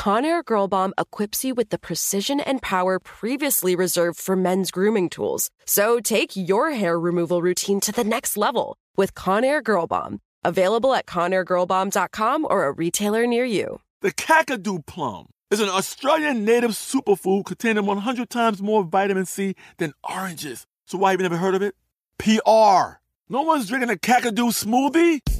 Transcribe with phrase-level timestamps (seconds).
[0.00, 5.10] Conair Girl Bomb equips you with the precision and power previously reserved for men's grooming
[5.10, 5.50] tools.
[5.66, 10.20] So take your hair removal routine to the next level with Conair Girl Bomb.
[10.42, 13.82] Available at ConairGirlBomb.com or a retailer near you.
[14.00, 19.92] The Kakadu plum is an Australian native superfood containing 100 times more vitamin C than
[20.02, 20.66] oranges.
[20.86, 21.74] So why have you never heard of it?
[22.16, 23.02] PR.
[23.28, 25.39] No one's drinking a Kakadu smoothie?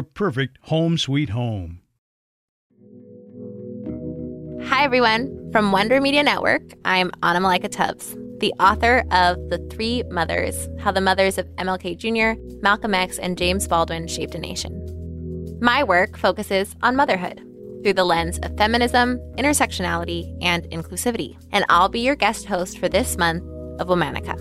[0.01, 1.79] your perfect home sweet home.
[4.63, 5.51] Hi, everyone.
[5.51, 10.91] From Wonder Media Network, I'm Anna Malaika Tubbs, the author of The Three Mothers How
[10.91, 14.73] the Mothers of MLK Jr., Malcolm X, and James Baldwin Shaped a Nation.
[15.61, 17.39] My work focuses on motherhood
[17.83, 21.37] through the lens of feminism, intersectionality, and inclusivity.
[21.51, 23.43] And I'll be your guest host for this month
[23.79, 24.37] of Womanica.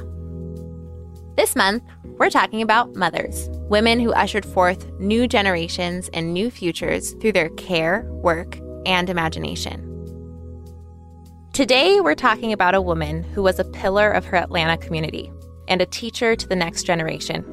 [1.36, 1.82] This month,
[2.18, 7.48] we're talking about mothers, women who ushered forth new generations and new futures through their
[7.50, 9.86] care, work, and imagination.
[11.53, 15.32] Today, we're talking about a woman who was a pillar of her Atlanta community
[15.69, 17.44] and a teacher to the next generation.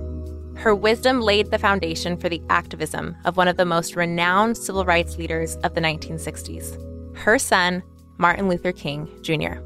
[0.58, 4.86] Her wisdom laid the foundation for the activism of one of the most renowned civil
[4.86, 7.84] rights leaders of the 1960s, her son,
[8.18, 9.60] Martin Luther King Jr.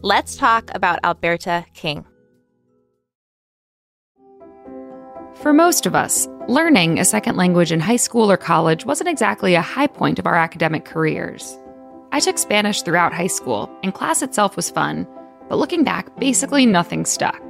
[0.00, 2.06] Let's talk about Alberta King.
[5.42, 9.54] For most of us, learning a second language in high school or college wasn't exactly
[9.54, 11.56] a high point of our academic careers.
[12.10, 15.06] I took Spanish throughout high school, and class itself was fun,
[15.48, 17.40] but looking back, basically nothing stuck.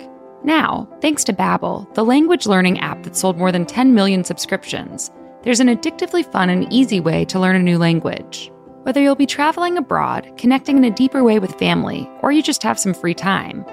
[0.45, 5.11] Now, thanks to Babbel, the language learning app that sold more than 10 million subscriptions,
[5.43, 8.53] there's an addictively fun and easy way to learn a new language.
[8.83, 12.63] Whether you'll be traveling abroad, connecting in a deeper way with family, or you just
[12.63, 13.65] have some free time,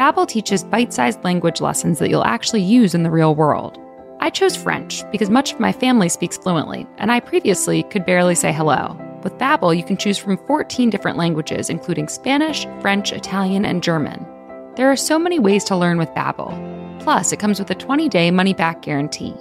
[0.00, 3.78] Babbel teaches bite-sized language lessons that you'll actually use in the real world.
[4.20, 8.34] I chose French because much of my family speaks fluently, and I previously could barely
[8.34, 8.98] say hello.
[9.22, 14.26] With Babbel, you can choose from 14 different languages including Spanish, French, Italian, and German.
[14.74, 16.50] There are so many ways to learn with Babbel.
[17.00, 19.34] Plus, it comes with a 20-day money-back guarantee.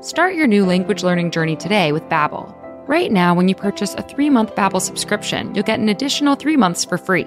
[0.00, 2.54] Start your new language learning journey today with Babbel.
[2.86, 6.84] Right now, when you purchase a 3-month Babbel subscription, you'll get an additional 3 months
[6.84, 7.26] for free.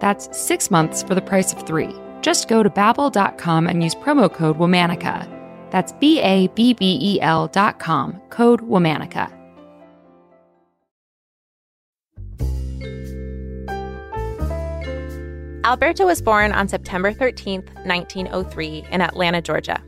[0.00, 1.94] That's 6 months for the price of 3.
[2.22, 5.28] Just go to babbel.com and use promo code Womanica.
[5.70, 9.30] That's B A B B E L dot com, code Womanica.
[15.64, 19.80] Alberta was born on September 13, 1903, in Atlanta, Georgia.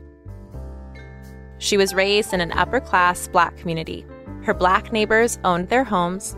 [1.57, 4.05] She was raised in an upper class black community.
[4.43, 6.35] Her black neighbors owned their homes,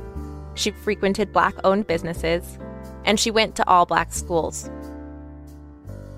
[0.56, 2.58] she frequented black owned businesses,
[3.06, 4.72] and she went to all black schools.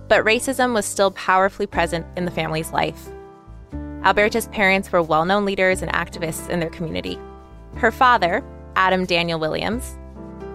[0.10, 3.08] But racism was still powerfully present in the family's life.
[4.04, 7.20] Alberta's parents were well known leaders and activists in their community.
[7.76, 8.44] Her father,
[8.76, 9.98] Adam Daniel Williams,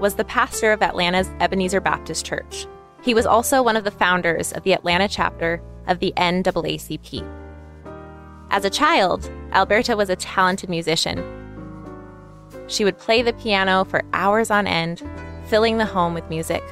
[0.01, 2.67] was the pastor of Atlanta's Ebenezer Baptist Church.
[3.03, 7.23] He was also one of the founders of the Atlanta chapter of the NAACP.
[8.51, 11.23] As a child, Alberta was a talented musician.
[12.67, 15.03] She would play the piano for hours on end,
[15.47, 16.63] filling the home with music.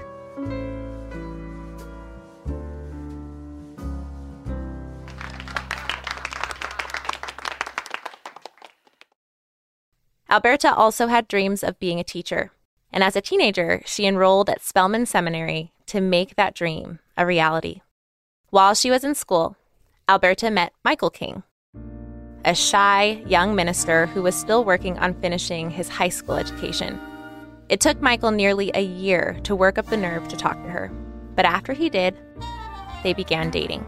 [10.33, 12.53] Alberta also had dreams of being a teacher,
[12.91, 17.83] and as a teenager, she enrolled at Spelman Seminary to make that dream a reality.
[18.49, 19.57] While she was in school,
[20.09, 21.43] Alberta met Michael King,
[22.47, 26.99] a shy young minister who was still working on finishing his high school education.
[27.69, 30.91] It took Michael nearly a year to work up the nerve to talk to her,
[31.37, 32.17] but after he did,
[33.03, 33.85] they began dating.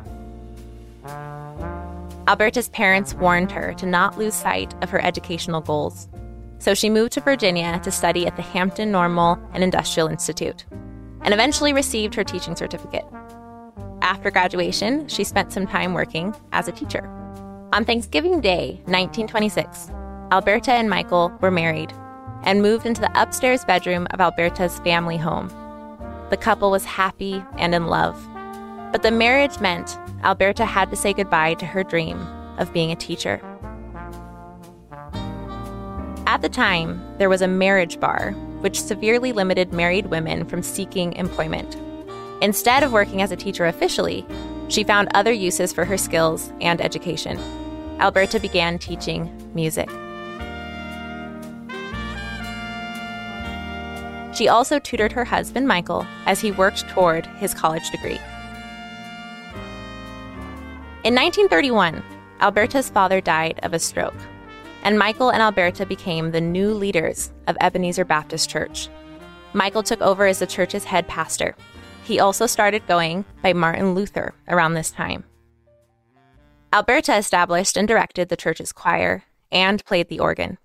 [2.29, 6.07] Alberta's parents warned her to not lose sight of her educational goals.
[6.65, 10.65] So she moved to Virginia to study at the Hampton Normal and Industrial Institute,
[11.21, 13.05] and eventually received her teaching certificate.
[14.01, 17.07] After graduation, she spent some time working as a teacher.
[17.75, 19.91] On Thanksgiving Day, 1926,
[20.33, 21.93] Alberta and Michael were married
[22.45, 25.49] and moved into the upstairs bedroom of Alberta's family home.
[26.31, 28.17] The couple was happy and in love.
[28.91, 32.17] But the marriage meant Alberta had to say goodbye to her dream
[32.57, 33.43] of being a teacher.
[36.35, 41.13] At the time, there was a marriage bar, which severely limited married women from seeking
[41.13, 41.77] employment.
[42.43, 44.27] Instead of working as a teacher officially,
[44.67, 47.39] she found other uses for her skills and education.
[48.01, 49.89] Alberta began teaching music.
[54.35, 58.19] She also tutored her husband, Michael, as he worked toward his college degree.
[61.05, 62.03] In 1931,
[62.41, 64.17] Alberta's father died of a stroke
[64.85, 68.89] and Michael and Alberta became the new leaders of Ebenezer Baptist Church.
[69.55, 71.57] Michael took over as the church's head pastor.
[72.05, 75.25] He also started going by Martin Luther around this time.
[76.73, 80.59] Alberta established and directed the church's choir and played the organ.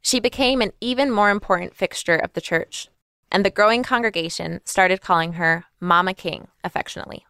[0.00, 2.88] She became an even more important fixture of the church,
[3.30, 7.26] and the growing congregation started calling her Mama King affectionately.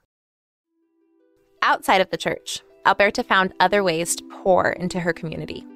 [1.60, 5.66] Outside of the church, Alberta found other ways to pour into her community.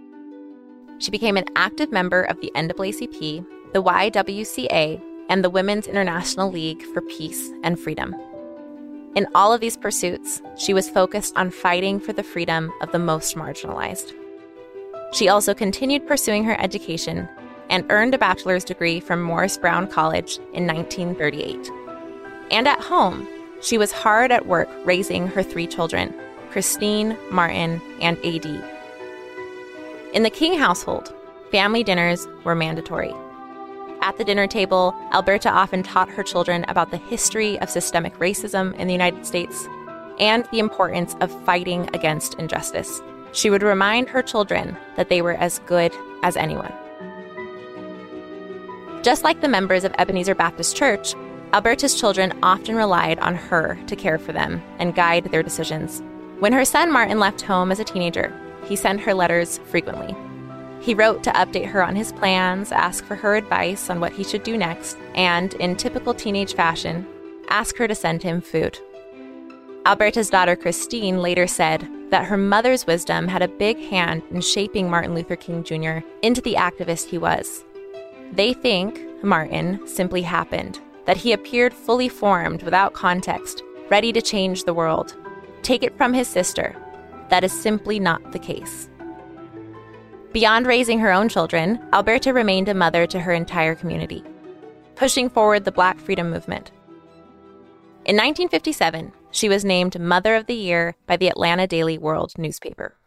[0.99, 6.83] She became an active member of the NAACP, the YWCA, and the Women's International League
[6.93, 8.15] for Peace and Freedom.
[9.15, 12.99] In all of these pursuits, she was focused on fighting for the freedom of the
[12.99, 14.15] most marginalized.
[15.12, 17.29] She also continued pursuing her education
[17.69, 21.71] and earned a bachelor's degree from Morris Brown College in 1938.
[22.50, 23.29] And at home,
[23.61, 26.15] she was hard at work raising her three children
[26.50, 28.44] Christine, Martin, and AD,
[30.12, 31.14] in the King household,
[31.50, 33.12] family dinners were mandatory.
[34.03, 38.75] At the dinner table, Alberta often taught her children about the history of systemic racism
[38.75, 39.67] in the United States
[40.19, 43.00] and the importance of fighting against injustice.
[43.32, 45.93] She would remind her children that they were as good
[46.23, 46.73] as anyone.
[49.03, 51.15] Just like the members of Ebenezer Baptist Church,
[51.55, 56.03] Alberta's children often relied on her to care for them and guide their decisions.
[56.38, 60.14] When her son Martin left home as a teenager, he sent her letters frequently.
[60.81, 64.25] He wrote to update her on his plans, ask for her advice on what he
[64.25, 67.06] should do next, and, in typical teenage fashion,
[67.49, 68.79] ask her to send him food.
[69.87, 74.91] Alberta's daughter Christine later said that her mother's wisdom had a big hand in shaping
[74.91, 76.06] Martin Luther King Jr.
[76.23, 77.65] into the activist he was.
[78.32, 84.65] They think Martin simply happened, that he appeared fully formed without context, ready to change
[84.65, 85.17] the world.
[85.63, 86.75] Take it from his sister,
[87.32, 88.91] that is simply not the case.
[90.34, 94.22] Beyond raising her own children, Alberta remained a mother to her entire community,
[94.96, 96.72] pushing forward the Black freedom movement.
[98.05, 102.98] In 1957, she was named Mother of the Year by the Atlanta Daily World newspaper.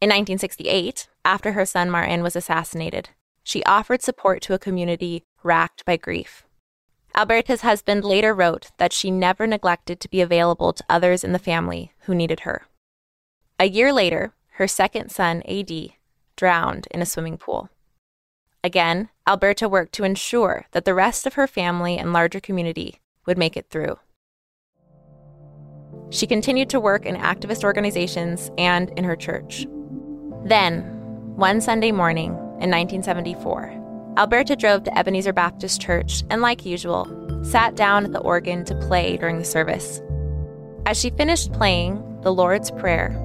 [0.00, 3.08] In 1968, after her son Martin was assassinated,
[3.42, 6.44] she offered support to a community racked by grief.
[7.16, 11.40] Alberta's husband later wrote that she never neglected to be available to others in the
[11.40, 12.68] family who needed her.
[13.58, 15.70] A year later, her second son, AD,
[16.36, 17.70] drowned in a swimming pool.
[18.62, 23.38] Again, Alberta worked to ensure that the rest of her family and larger community would
[23.38, 23.98] make it through.
[26.10, 29.66] She continued to work in activist organizations and in her church.
[30.44, 30.82] Then,
[31.36, 37.06] one Sunday morning in 1974, Alberta drove to Ebenezer Baptist Church and, like usual,
[37.42, 40.02] sat down at the organ to play during the service.
[40.84, 43.22] As she finished playing the Lord's Prayer,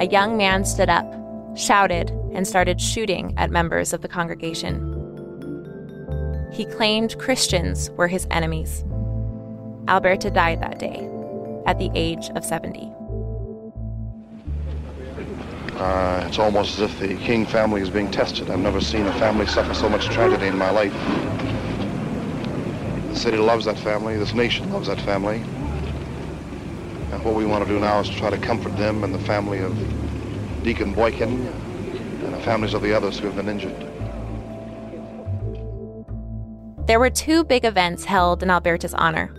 [0.00, 1.06] a young man stood up,
[1.54, 4.96] shouted, and started shooting at members of the congregation.
[6.50, 8.82] He claimed Christians were his enemies.
[9.88, 11.06] Alberta died that day
[11.66, 12.90] at the age of 70.
[15.74, 18.48] Uh, it's almost as if the King family is being tested.
[18.48, 20.94] I've never seen a family suffer so much tragedy in my life.
[23.08, 24.16] The city loves that family.
[24.16, 25.42] This nation loves that family.
[27.12, 29.18] And what we want to do now is to try to comfort them and the
[29.20, 29.74] family of
[30.62, 31.46] Deacon Boykin
[32.24, 33.76] and the families of the others who have been injured.
[36.86, 39.34] There were two big events held in Alberta's honor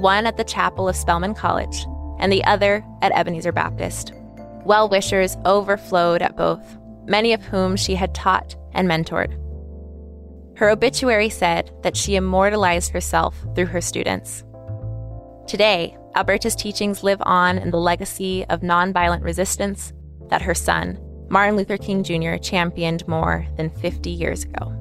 [0.00, 1.84] one at the chapel of Spelman College,
[2.18, 4.12] and the other at Ebenezer Baptist.
[4.64, 9.36] Well wishers overflowed at both, many of whom she had taught and mentored.
[10.56, 14.44] Her obituary said that she immortalized herself through her students.
[15.46, 19.92] Today, Alberta's teachings live on in the legacy of nonviolent resistance
[20.28, 20.98] that her son,
[21.28, 24.76] Martin Luther King Jr., championed more than 50 years ago.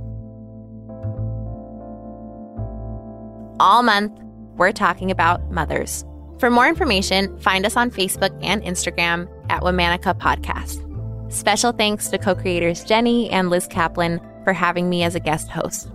[3.60, 4.18] All month,
[4.56, 6.04] we're talking about mothers.
[6.40, 10.86] For more information, find us on Facebook and Instagram at Womanica Podcast.
[11.32, 15.50] Special thanks to co creators Jenny and Liz Kaplan for having me as a guest
[15.50, 15.90] host.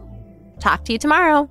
[0.61, 1.51] Talk to you tomorrow.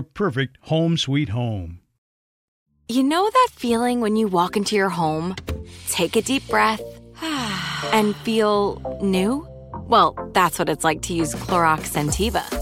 [0.00, 1.80] perfect home sweet home.
[2.88, 5.36] You know that feeling when you walk into your home,
[5.88, 6.80] take a deep breath,
[7.92, 9.46] and feel new?
[9.74, 12.61] Well, that's what it's like to use Clorox Scentiva.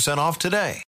[0.19, 0.79] off today.